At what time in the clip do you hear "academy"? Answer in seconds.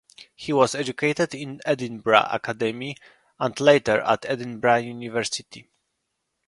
2.31-2.97